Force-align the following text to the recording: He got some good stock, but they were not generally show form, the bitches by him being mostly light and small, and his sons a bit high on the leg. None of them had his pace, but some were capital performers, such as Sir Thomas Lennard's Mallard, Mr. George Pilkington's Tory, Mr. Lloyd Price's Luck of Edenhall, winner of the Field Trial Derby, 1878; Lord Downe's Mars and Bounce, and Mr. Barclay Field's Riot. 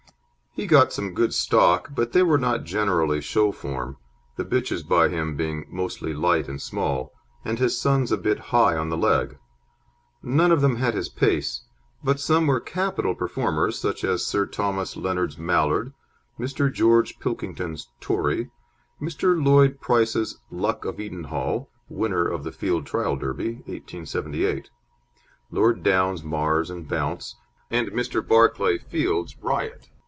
He 0.53 0.67
got 0.67 0.91
some 0.91 1.13
good 1.13 1.33
stock, 1.33 1.91
but 1.95 2.11
they 2.11 2.23
were 2.23 2.37
not 2.37 2.65
generally 2.65 3.21
show 3.21 3.53
form, 3.53 3.95
the 4.35 4.43
bitches 4.43 4.85
by 4.85 5.07
him 5.07 5.37
being 5.37 5.65
mostly 5.69 6.13
light 6.13 6.49
and 6.49 6.61
small, 6.61 7.13
and 7.45 7.57
his 7.57 7.79
sons 7.79 8.11
a 8.11 8.17
bit 8.17 8.37
high 8.37 8.75
on 8.75 8.89
the 8.89 8.97
leg. 8.97 9.37
None 10.21 10.51
of 10.51 10.59
them 10.59 10.75
had 10.75 10.93
his 10.93 11.07
pace, 11.07 11.61
but 12.03 12.19
some 12.19 12.47
were 12.47 12.59
capital 12.59 13.15
performers, 13.15 13.79
such 13.79 14.03
as 14.03 14.25
Sir 14.25 14.45
Thomas 14.45 14.97
Lennard's 14.97 15.37
Mallard, 15.37 15.93
Mr. 16.37 16.69
George 16.71 17.17
Pilkington's 17.19 17.87
Tory, 18.01 18.51
Mr. 19.01 19.41
Lloyd 19.41 19.79
Price's 19.79 20.37
Luck 20.51 20.83
of 20.83 20.99
Edenhall, 20.99 21.69
winner 21.87 22.27
of 22.27 22.43
the 22.43 22.51
Field 22.51 22.85
Trial 22.85 23.15
Derby, 23.15 23.53
1878; 23.67 24.69
Lord 25.49 25.81
Downe's 25.81 26.23
Mars 26.25 26.69
and 26.69 26.89
Bounce, 26.89 27.37
and 27.69 27.87
Mr. 27.93 28.27
Barclay 28.27 28.77
Field's 28.77 29.37
Riot. 29.37 29.87